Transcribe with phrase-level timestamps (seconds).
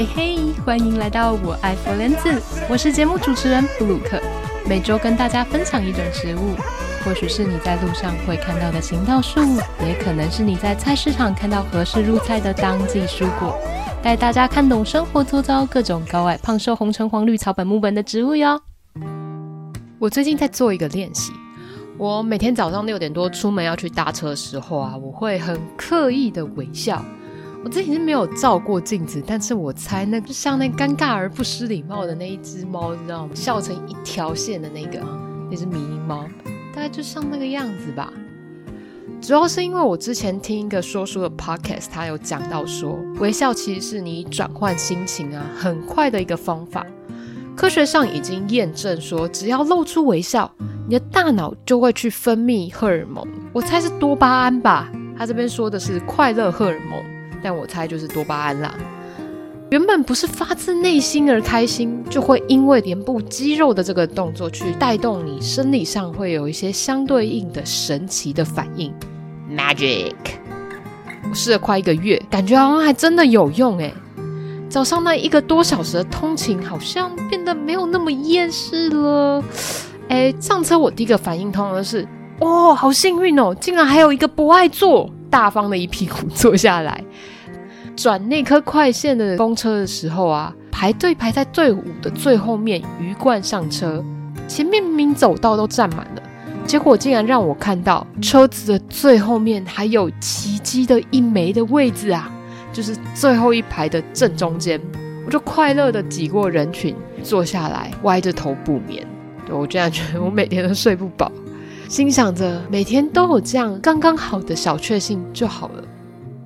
[0.00, 2.32] 嘿嘿，欢迎来到我爱佛莲子，
[2.70, 4.18] 我是节目主持人布鲁克，
[4.66, 6.54] 每周跟大家分享一种植物，
[7.04, 9.40] 或许是你在路上会看到的行道树，
[9.86, 13.54] 也可能是你在菜市场看到合适入菜的当季蔬果，
[14.02, 18.58] 带大家看懂生活周遭各种高矮胖瘦红橙黄绿草本木本的植物哟。
[19.98, 21.30] 我最近在做一个练习，
[21.98, 27.04] 我每天早上六点多出门要去搭车的时候啊，我会很刻意的微笑。
[27.62, 33.34] 我自己是没有照过镜子，但是我猜那就像那尴尬而不失礼貌的那一只猫，你知道吗？
[33.34, 34.98] 笑成一条线的那个，
[35.50, 36.24] 那只迷因猫，
[36.74, 38.10] 大概就像那个样子吧。
[39.20, 46.86] 主要是因为我之前听一个说书的 podcast，他有讲到说，微笑其实是你转换心情啊很快的一个方法。
[47.54, 50.50] 科学上已经验证说，只要露出微笑，
[50.88, 54.90] 你的大脑就会去分泌荷尔蒙，我猜是多巴胺吧。
[55.18, 57.19] 他这边说的是快乐荷尔蒙。
[57.42, 58.74] 但我猜就是多巴胺啦。
[59.70, 68.92] 原本不是发自内心而开心，就会因为脸部肌肉的这个动作去带动你生理上会有一些相对应的神奇的反应。
[69.48, 70.14] Magic！
[71.28, 73.94] 我试了快一个月，感觉好像还真的有用诶。
[74.68, 79.42] 早上那一个多小时的通勤，好像变得没有那么厌世了。
[80.08, 82.04] 哎，上车我第一个反应通常是：
[82.40, 85.08] 哦，好幸运哦，竟然还有一个不爱坐。
[85.30, 87.02] 大方的一屁股坐下来，
[87.96, 94.04] 转那颗快线的公车的时候啊，排队排在队伍的最后面，鱼贯上车。
[94.48, 96.22] 前面明明走道都站满了，
[96.66, 102.28] 结果竟然让我看到车子的最后面还有奇迹的一枚的位置啊，
[102.72, 104.80] 就是最后一排的正中间。
[105.24, 109.06] 我就快乐的挤过人群，坐下来，歪着头不眠。
[109.46, 111.30] 对，我竟然觉得我每天都睡不饱。
[111.90, 115.82] 心想着每天都有这样刚刚好的小确幸就好了。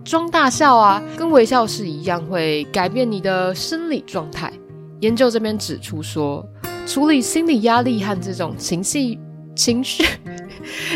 [0.03, 4.50] 装大笑啊，跟微笑是一样，会改变你的生理状态。
[5.00, 6.43] 研究这边指出说，
[6.87, 9.19] 处理心理压力和这种情绪、
[9.55, 10.03] 情绪、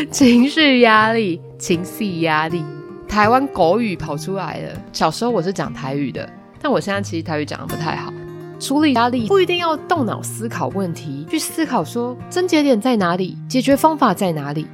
[0.09, 2.63] 情绪压力、情绪压力，
[3.07, 4.81] 台湾国语跑出来了。
[4.91, 6.27] 小时候我是讲台语的，
[6.59, 8.11] 但我现在其实台语讲的不太好。
[8.59, 14.67] 处理压力不一定要动脑思考问题，去思考说症结点在哪里，解决方法在哪里，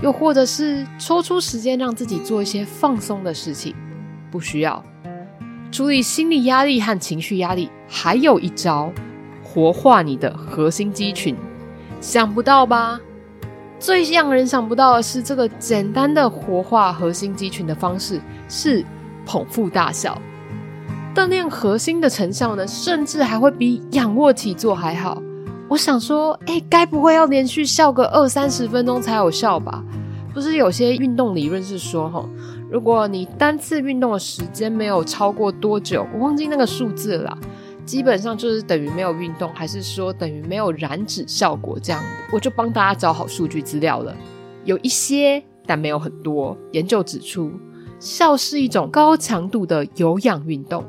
[0.00, 3.74] 又或者是抽出时间让自己做一些放松的事情，
[4.30, 4.82] 不需要。
[5.72, 8.92] 处理心理压力和情绪压力，还有一招，
[9.42, 11.34] 活化你的核心肌群。
[12.00, 13.00] 想不到吧？
[13.80, 18.84] 最让人想不到的是，这个简单的活化核心肌群的方式是
[19.26, 20.16] 捧腹大笑。
[21.14, 25.22] 锻炼核心的成效呢，甚至还会比仰卧起坐还好。
[25.68, 29.84] 我想说，哎，该不会要连续笑个二三十分钟才有效吧？
[30.32, 32.26] 不是有些运动理论是说，哈，
[32.70, 37.36] 如果你单次运动的时间没有超过多久，我忘记那个数字了，
[37.84, 42.02] 基本上就是等于没有运动，还是说等于没有燃脂效果这样？
[42.32, 44.14] 我就帮大家找好数据资料了，
[44.64, 46.56] 有一些，但没有很多。
[46.72, 47.52] 研究指出，
[48.00, 50.82] 笑是一种高强度的有氧运动。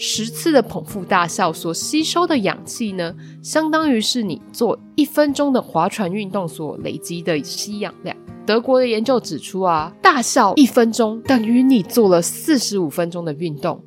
[0.00, 8.16] 十次的捧腹大笑所吸收的氧气呢，相当于是你做一分钟的划船运动所累积的吸氧量。
[8.46, 13.82] 德国的研究指出啊，大笑一分钟等于你做了四十五分钟的运动，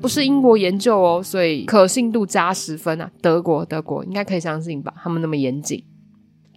[0.00, 3.10] 不是英国研究哦，所以可信度加十分啊。
[3.22, 4.92] 德国，德国应该可以相信吧？
[5.02, 5.82] 他们那么严谨，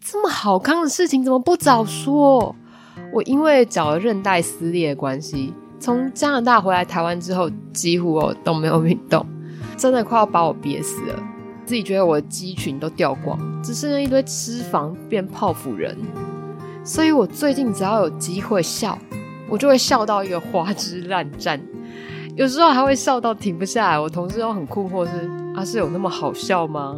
[0.03, 2.53] 这么好康的事情怎么不早说？
[3.13, 5.53] 我因为脚的韧带撕裂的关系。
[5.79, 9.25] 从加拿大回来台湾之后，几乎哦都没有运动，
[9.78, 11.16] 真的快要把我憋死了。
[11.66, 15.95] 自己觉得我的肌群都掉光，只剩下一堆脂肪变泡芙人。
[16.84, 18.97] 所以我最近只要有机会笑，
[19.47, 21.62] 我就会笑到一个花枝乱颤，
[22.35, 24.00] 有时候还会笑到停不下来。
[24.00, 26.97] 我同事都很困惑是，是啊，是有那么好笑吗？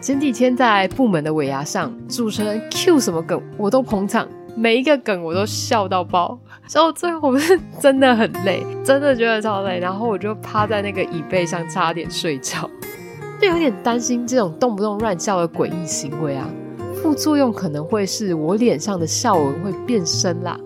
[0.00, 4.26] 前几天在部门的尾牙上，主持人 Q 什么梗，我都捧场。
[4.58, 6.38] 每一个梗我都笑到爆，
[6.72, 12.68] 然后最后我是真的很累，真的觉得超累，然后我就趴在那个椅背上，差点睡着，
[13.38, 16.48] 就有点担心这种动不动乱笑的诡异行为啊，
[17.02, 20.58] 副作用可能会是我脸上的笑纹会变深啦，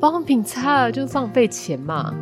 [0.00, 2.12] 保养品擦了就浪费钱嘛。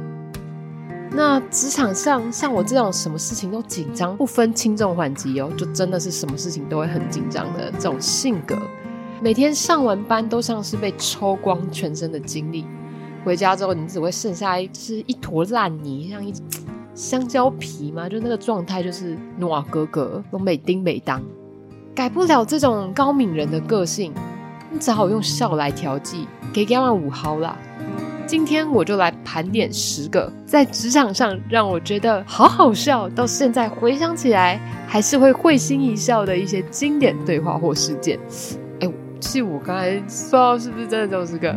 [1.13, 8.55] 那职场上像我这种什么事情都紧张，不分轻重缓急哦，就真的是什么事情都会很紧张的这种性格。
[9.21, 12.67] 每天上完班都像是被抽光全身的精力，
[13.25, 16.33] 回家之后你只会剩下一是一坨烂泥，像一
[16.95, 21.23] 香蕉皮嘛，就那个状态就是暖格格，都美丁美当，
[21.95, 24.13] 改不了这种高敏人的个性，
[24.71, 27.57] 你只好用笑来调剂，给给我五毫啦。
[28.27, 38.19] 今天我就来盘点十个在职场上让我觉得好好笑，到现在回想起来还是会会心一笑的一些经典对话或事件。
[39.21, 41.53] 是，我刚才说是不是真的就是个？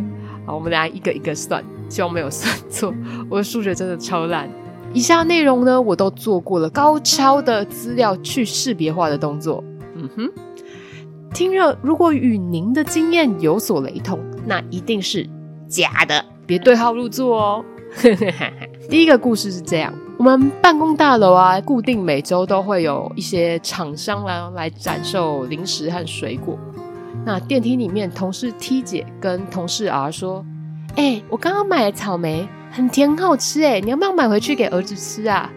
[0.46, 2.92] 好，我们等下一个一个算，希望没有算错。
[3.28, 4.48] 我的数学真的超烂。
[4.92, 9.62] 以下内容呢，我都做过了高超的资料去识别化的动作。
[9.94, 10.30] 嗯哼，
[11.32, 15.28] 听着，如果与您的经验有所雷同，那一定是
[15.68, 16.24] 假的。
[16.46, 17.64] 别对号入座哦。
[18.88, 26.58] 第一个故事是这样：我们办公大楼啊，固定每周都会有一些厂商来来展售零食和水果。
[27.24, 30.44] 那电梯里面，同事 T 姐跟同事 R 说
[30.96, 35.50] ：“哎、我刚刚买了草莓，很甜，很好吃哎，你要不要买回去给儿子吃啊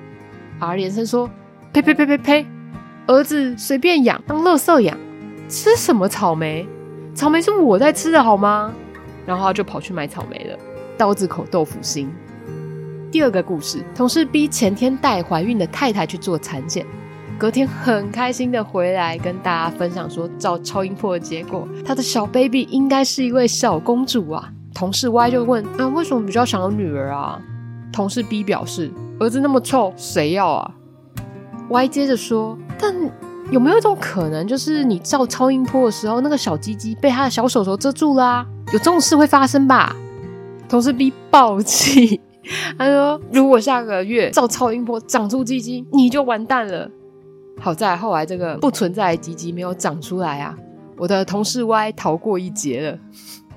[0.59, 1.29] ？”R 连声说
[1.71, 2.45] ：“呸呸呸呸呸，
[3.07, 4.97] 儿子随便养，当垃圾养，
[5.47, 6.67] 吃什么草莓？
[7.15, 8.73] 草莓是我在吃的好吗？”
[9.25, 10.59] 然后他就跑去买草莓了。
[10.97, 12.11] 刀子口豆腐心。
[13.09, 16.85] 第二个故事，同事 B 前天带怀孕的太太去做产检，
[17.37, 24.49] 隔天很开心的回来跟大家分享说，照超音波的结果，他的小 baby 应该是一位小公主啊。
[24.73, 27.39] 同事 Y 就问啊，为什么比较想要女儿啊？
[27.91, 30.71] 同事 B 表示，儿子那么臭，谁要啊
[31.69, 32.93] ？Y 接着说，但
[33.51, 39.95] 有没有一种可能，就是你照超音波的时候，那个小鸡鸡被他的小手手遮住啦、有这种事会发生吧？
[40.69, 42.19] 同事 B 爆气，
[42.77, 46.89] 他说：“如果下个月照超音波长出鸡鸡，你就完蛋了。”
[47.59, 50.57] 好在后来这个不存在的鸡鸡没有长出来啊，
[50.97, 52.99] 我的同事 Y 逃过一劫了。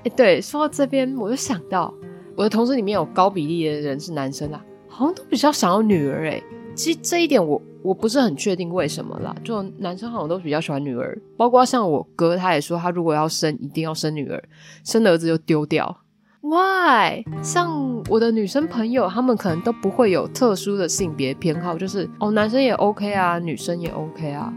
[0.03, 1.93] 哎，对，说到这边，我就想到
[2.35, 6.29] 我的同事里面有高比例的人是男生啦，好像都比较想要女儿。
[6.29, 6.41] 哎，
[6.75, 14.41] 其实这一点我我不是很确定为什么啦，就男生好像都比较喜欢女儿，包括像我哥，他也说他如果要生，一定要生女儿，
[14.85, 15.97] 生儿子就丢掉。
[16.41, 17.23] Why？
[17.41, 24.53] 像我的女生朋友，她们可能都不会有特殊的性别偏好，就是哦，男生也 OK 啊，女生也 OK 啊。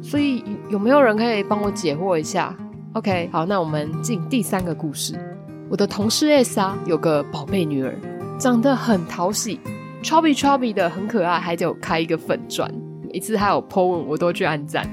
[0.00, 2.56] 所以有没有人可以帮我解惑一下
[2.92, 5.14] ？OK，好，那我们进第三个故事。
[5.68, 7.92] 我的同事 S 啊，有个宝贝女儿，
[8.38, 9.58] 长得很讨喜
[10.02, 12.72] ，chubby chubby 的，很可爱，还有开一个粉钻，
[13.12, 14.88] 每次她有 po 文，我都去按赞。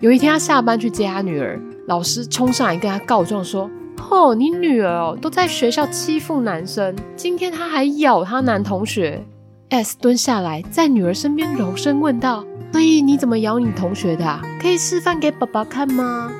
[0.00, 3.70] 有一天她下班去接她女儿，老师冲上来跟她告状说。
[4.10, 9.22] 哦，你女儿哦，都在学校欺负男生，今天她还咬她男同学。
[9.68, 14.40] S 蹲下来，在女儿身边柔声问道：“所以你怎么咬你同学的啊？
[14.60, 16.30] 可以示范给爸爸看吗？”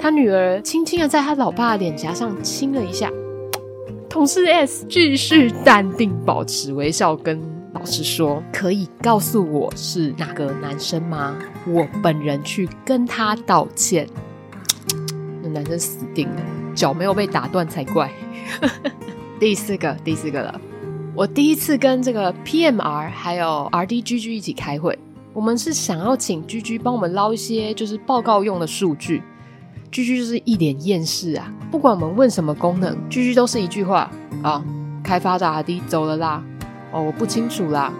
[0.00, 3.10] 他女儿轻轻的在他老爸的脸颊上亲了一下。
[4.08, 7.38] 同事 S 继续淡定，保持微笑，跟
[7.74, 11.36] 老师说：“可以告诉我是哪个男生吗？
[11.66, 14.08] 我本人去跟他道歉。”
[15.42, 16.42] 那男生死定了。
[16.76, 18.08] 脚没有被打断才怪。
[19.40, 20.60] 第四个，第四个了。
[21.14, 24.96] 我第一次跟这个 PMR 还有 RDGG 一起开会，
[25.32, 29.22] 我们是想要请 GG 帮我们捞一些就是报告用的数据。
[29.90, 34.10] GG 就是一脸厌世啊，不管我们问什么功能，GG 都是一句话
[34.42, 34.62] 啊：
[35.02, 36.42] 开发的 RD 走了啦。
[36.92, 37.90] 哦，我不清楚啦。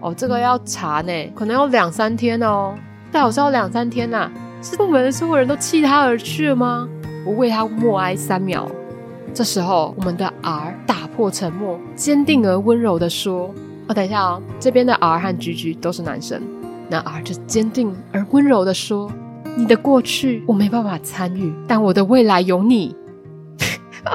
[0.00, 2.74] 哦，这个要查呢，可能要两三天哦。
[3.12, 4.32] 最好是要两三天呐、啊，
[4.62, 6.88] 是部门的所有人都弃他而去了吗？
[7.26, 8.66] 我为他默哀三秒，
[9.34, 13.52] 这时候我们的 R 打破沉默，坚定而温柔的说
[13.88, 16.40] ：“哦，等一下哦，这边的 R 和 GG 都是男生。”
[16.88, 19.10] 那 R 就坚定而温柔的说
[19.58, 22.94] ：“你的过去我没办法参与，但我的未来有你。”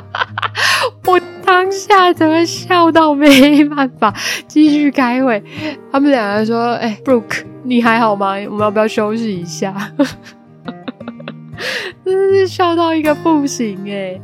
[1.06, 4.16] 我当下怎么笑到没办法
[4.48, 5.44] 继续开会？
[5.92, 8.36] 他们两个说：“哎，Brooke，你还好吗？
[8.46, 9.76] 我们要不要休息一下？”
[12.12, 14.20] 真是笑到一个不行哎！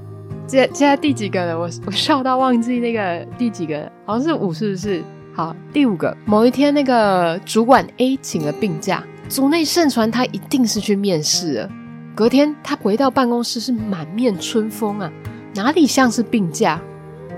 [0.47, 1.57] 现现在第几个了？
[1.59, 5.03] 我我笑到忘记那个第几个，好像是五，是不是？
[5.33, 6.15] 好，第五个。
[6.25, 11.69] 某一天，那个主管 A 请了病假，组内盛传他一定是去面试了。
[12.15, 15.11] 隔天他回到办公室是满面春风啊，
[15.53, 16.81] 哪里像是病假？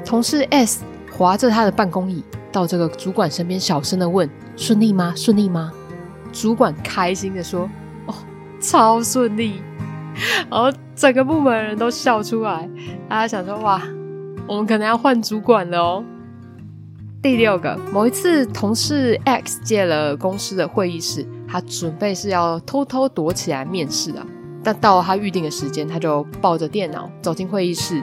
[0.05, 5.13] 同事 S 滑着他的办公椅到这个主管身边，小声的问：“顺利吗？
[5.15, 5.71] 顺利吗？”
[6.31, 7.69] 主管开心的说
[8.05, 8.15] ：“哦，
[8.61, 9.61] 超顺利。”
[10.49, 12.69] 然后整个部门的人都笑出来，
[13.07, 13.81] 大家想说：“哇，
[14.47, 16.03] 我们可能要换主管了哦。”
[17.21, 24.25] 第六个，某一次同事 X 借了公司的会议室，他准备是要偷偷躲起来面试啊。
[24.63, 28.01] 但到了他预定的时间，他就抱着电脑走进会议室，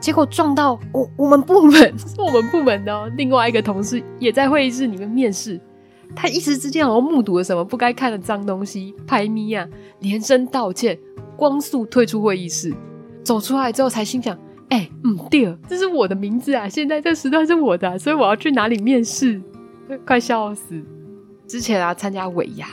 [0.00, 5.60] 结果撞到我我们部门， 是我们部门的哦，另外一个同事也在会议室里面面试。
[6.14, 9.66] 他一时之间好像目睹了什么不该看的脏东西，拍咪啊，
[10.00, 10.98] 连声道歉。
[11.36, 12.74] 光速退出会议室，
[13.22, 14.36] 走出来之后才心想：
[14.70, 19.40] 哎、欸，嗯，对，这是我的名字啊，现在这时段是我的、所以我要去哪里面试？
[20.04, 20.82] 快笑死！
[21.46, 22.66] 之前啊，参加尾牙，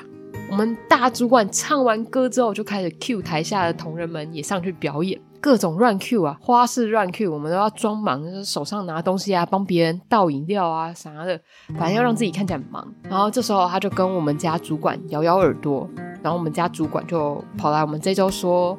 [0.49, 11.39] 我们大主管唱完歌之后，就开始 cue 台下的同仁们也上去表演，各种乱 cue 啊，花式乱 cue，我们都要装忙，就是手上拿东西啊，帮别人倒饮料啊啥的，
[11.77, 12.91] 反正要让自己看起来很忙。
[13.03, 15.87] 然后这时候他就跟我们家主管摇摇耳朵，
[16.23, 18.75] 然后我们家主管就跑来我们这周说：“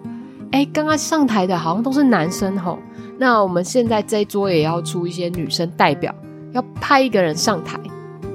[0.51, 2.79] 哎，刚刚上台的好像都是男生吼，
[3.19, 6.13] 那我们现在这桌也要出一些女生代表，
[6.53, 7.79] 要派一个人上台。”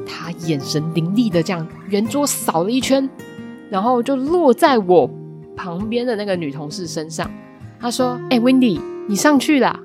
[0.05, 3.09] 他眼神凌厉的这样圆桌扫了一圈，
[3.69, 5.09] 然后就落在我
[5.55, 7.29] 旁边的那个女同事身上。
[7.79, 9.79] 他说：“哎、欸，Wendy，你上去啦。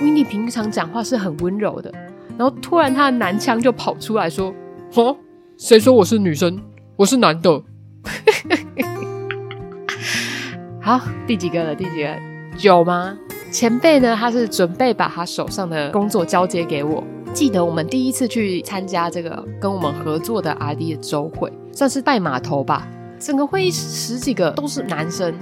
[0.00, 1.92] ”Wendy 平常讲话是很温柔的，
[2.38, 4.52] 然后突然他的男腔就跑出来说
[4.94, 5.16] ：“哦，
[5.56, 6.60] 谁说我是女生？
[6.96, 7.62] 我是男的。”
[10.80, 11.74] 好，第几个了？
[11.74, 12.16] 第几个？
[12.56, 13.16] 九吗？
[13.52, 14.16] 前辈呢？
[14.18, 17.02] 他是准备把他手上的工作交接给我。
[17.32, 22.88] 记得我们第一次去参加这个跟我们合作的 R&D 的周会，算是拜码头吧。
[23.18, 25.32] 整个会议十几个都是男生，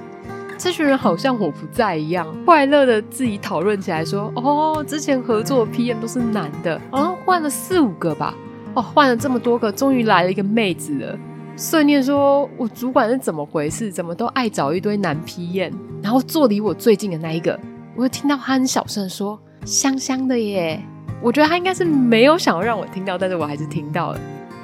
[0.58, 8.34] 这群人好像我不在一样，快乐的自己讨论起来说：“哦，之前合作 PM 都是男的，好像换了四五个吧。
[8.74, 11.18] 哦，换了这么多个，终于来了一个妹子了。”
[11.60, 13.90] 碎念说：“我主管是怎么回事？
[13.90, 15.72] 怎么都爱找一堆男 PM？
[16.00, 17.58] 然后坐离我最近的那一个，
[17.96, 19.36] 我就听到他很小声说
[19.66, 20.80] ：‘香香的耶。’”
[21.20, 24.20] 我觉得他应该是没有想要让我听到，但是我还是听到了，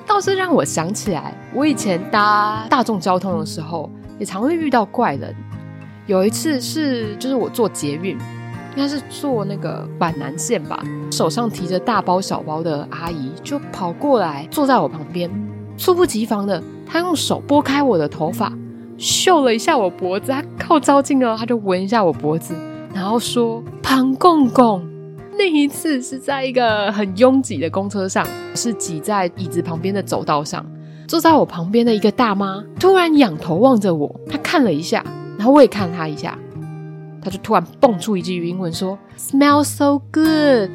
[0.07, 5.35] 倒是让我想起来，我以前搭大众交通的时候，也常会遇到怪人。
[6.07, 8.11] 有一次是，就是我坐捷运，
[8.77, 15.29] 应该是坐那个板南线吧，手上提着大包小包的阿姨就跑过来坐在我旁边，
[15.77, 18.53] 猝不及防的，他用手拨开我的头发，
[18.97, 22.55] 嗅了一下我脖子，他靠招近了，他就闻一下我脖子，
[22.95, 24.83] 然后说：“庞公公。”
[25.37, 28.25] 那一次是在一个很拥挤的公车上，
[28.55, 30.65] 是挤在椅子旁边的走道上。
[31.09, 35.05] 坐在我旁边的一个大妈突然仰头望着我，她看了一下，
[35.37, 36.39] 然后我也看了她一下，
[37.21, 40.71] 她就突然蹦出一句英文说：‘Smell so good。”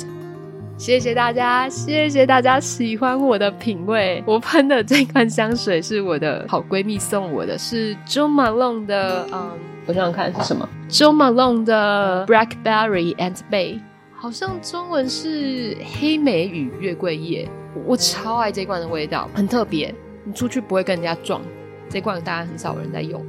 [0.80, 4.24] 谢谢大家，谢谢大家喜欢我的品味。
[4.26, 9.52] 我喷的这款香水是我的好闺蜜送我的，是 Jo Malone 的，嗯，
[9.86, 13.82] 我想想看是什么，Jo Malone 的 Blackberry and Bay。
[14.16, 17.46] 好像中文是黑莓与月桂叶，
[17.86, 19.94] 我超爱这罐的味道，很特别。
[20.24, 21.42] 你出去不会跟人家撞，
[21.90, 23.22] 这罐大家很少人在用。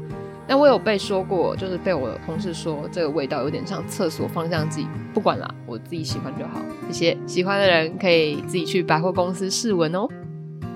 [0.51, 4.85] 但我有被说过，就是被我同事说这个味道有点像厕所芳香剂。
[5.15, 6.61] 不管啦，我自己喜欢就好。
[6.91, 10.09] 谢谢，喜欢的人可以自己去百货公司试闻哦。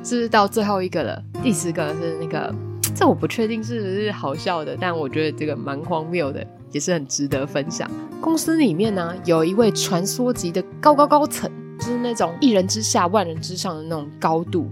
[0.05, 1.21] 是不是到最后一个了？
[1.43, 2.55] 第十个是那个，
[2.95, 6.47] 这我不确定是不是好笑的，但我觉得这个蛮荒谬的。
[6.71, 7.91] 也是很值得分享。
[8.21, 11.51] 公司里面呢，有一位传说级的高高高层，
[11.81, 14.69] 就是那种一人之下万人之上的那种高度。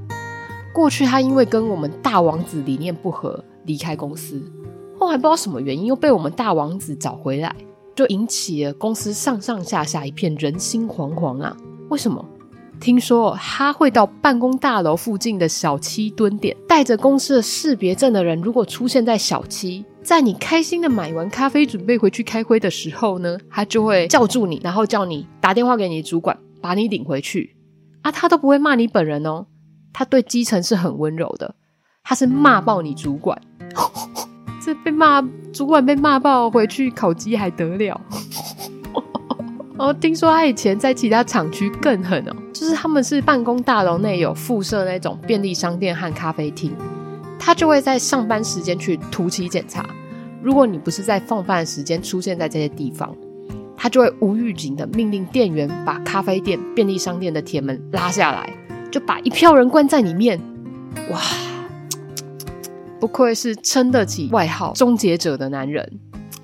[0.72, 4.40] 过去他因为跟我们大王子理念不合，离开公司，
[5.02, 7.52] 后来不知道什么原因又被我们大王子找回来，
[7.92, 11.56] 就引起了公司上上下下一片人心惶惶啊！
[11.88, 12.24] 为什么？
[12.78, 19.84] 听说他会到办公大楼附近的小七蹲点，带着公司的识别证的人，如果出现在小七。
[20.04, 27.56] 在你开心的买完咖啡，准备回去开会的时候呢，他就会叫住你，然后叫你打电话给你的主管，把你领回去。
[28.02, 29.46] 啊，他都不会骂你本人哦，
[29.92, 31.56] 他对基层是很温柔的，
[32.04, 33.40] 他是骂爆你主管。
[34.64, 35.20] 这被骂
[35.52, 38.00] 主管被骂爆，回去烤鸡还得了？
[39.76, 46.72] 哦，听说他以前在其他厂区更狠哦，就是他们是办公大楼内有附设那种便利商店和咖啡厅。
[47.38, 49.84] 他就会在上班时间去突击检查，
[50.40, 53.12] 如果你不是在放饭时间出现在这些地方，
[53.76, 58.48] 他就会无预警的命令店员把咖啡店、便利商店的铁门拉下来，
[58.92, 60.40] 就把一票人关在里面。
[61.10, 61.20] 哇，
[63.02, 65.84] 不愧是撑得起外号“终结者”的男人。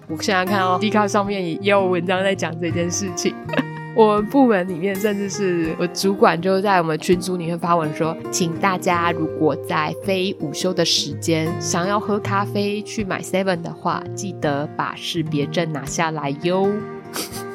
[0.09, 3.33] 我现在看到 Dcard 上面也有文章在讲这件事情。
[3.95, 16.69] 我们部门里面，甚至是我主管，就在我们群组里面发文说，请大家如果在非午休的时间想要喝咖啡去买 Seven 的话，记得把识别证拿下来哟。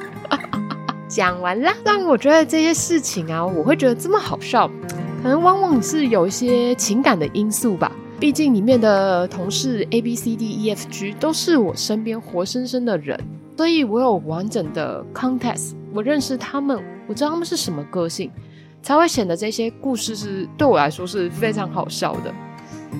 [1.09, 4.71] 讲完啦，但我觉得这些事情啊，我会觉得这么好笑，
[5.21, 7.91] 可能往往是有一些情感的因素吧。
[8.23, 13.19] 毕竟里面的同事 A B C D E F G 都是我身边活生生的人，
[13.57, 15.73] 所以我有完整的 context。
[15.93, 18.31] 我认识他们，我知道他们是什么个性，
[18.81, 22.33] 才会显得这些故事是对我来说是非常好笑的。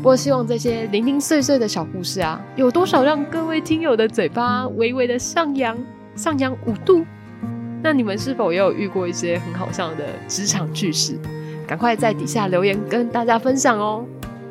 [0.04, 5.78] 我希望这些零零碎碎的小故事啊，有多少让各位听友的嘴巴微微的上扬，
[6.18, 7.06] 上扬五度。
[7.82, 11.18] 那你们是否也有遇过一些很好笑的职场趣事？
[11.66, 14.04] 赶快在底下留言跟大家分享哦！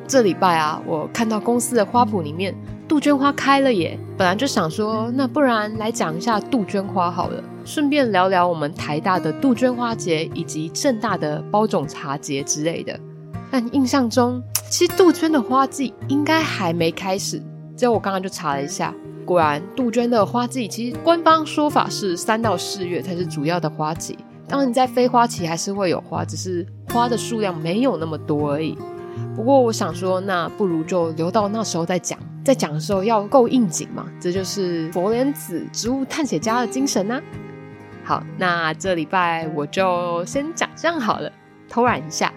[0.07, 2.55] 这礼拜啊，我看到公司的花圃里面
[2.87, 12.99] 杜鹃花开了耶，本来就想说，那不然来讲一下杜鹃花好了，顺便聊聊我们台大的杜鹃花节以及政大的包种茶节之类的。
[13.51, 17.43] 但印象中，其实杜鹃的花季应该还没开始。
[17.75, 18.95] 结果我刚刚就查了一下。
[19.25, 24.19] 果然，杜鹃的花季其实官方说法是三到四月才是主要的花期。
[24.49, 28.77] 当然你，在非花期还是会有花，只是花的数量没有那么多而已。
[29.35, 32.19] 不过，我想说，那不如就留到那时候再讲。
[32.45, 37.23] 在讲的时候要够应景嘛，这就是佛莲子植物探险家的精神呐、
[38.03, 41.31] 好，那这礼拜我就先讲这样好了，
[41.69, 42.33] 偷懒一下，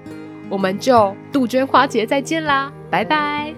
[0.48, 3.52] 我们就杜鹃花节再见啦，拜拜。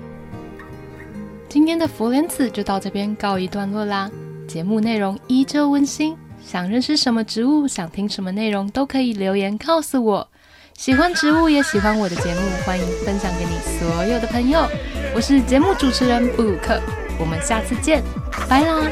[1.49, 4.09] 今天的佛莲子就到这边告一段落啦。
[4.47, 10.29] 节目内容依旧温馨，想认识什么植物，想听什么内容，都可以留言告诉我。
[10.77, 14.69] 喜欢植物也喜欢我的节目，欢迎分享给你所有的朋友。
[15.15, 16.79] 我是节目主持人布鲁克，
[17.17, 18.03] 我们下次见，
[18.47, 18.87] 拜啦。